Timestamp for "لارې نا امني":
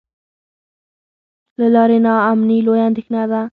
1.73-2.57